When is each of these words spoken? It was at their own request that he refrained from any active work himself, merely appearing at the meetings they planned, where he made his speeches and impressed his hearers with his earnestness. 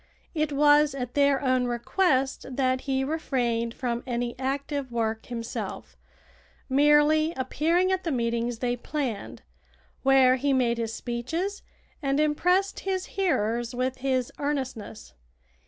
It 0.33 0.51
was 0.51 0.95
at 0.95 1.13
their 1.13 1.43
own 1.43 1.65
request 1.65 2.47
that 2.55 2.81
he 2.81 3.03
refrained 3.03 3.75
from 3.75 4.01
any 4.07 4.33
active 4.39 4.91
work 4.91 5.27
himself, 5.27 5.95
merely 6.67 7.33
appearing 7.37 7.91
at 7.91 8.03
the 8.03 8.11
meetings 8.11 8.57
they 8.57 8.75
planned, 8.75 9.43
where 10.01 10.37
he 10.37 10.53
made 10.53 10.79
his 10.79 10.91
speeches 10.91 11.61
and 12.01 12.19
impressed 12.19 12.79
his 12.79 13.05
hearers 13.13 13.75
with 13.75 13.97
his 13.97 14.31
earnestness. 14.39 15.13